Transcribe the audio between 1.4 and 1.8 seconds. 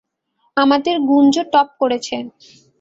top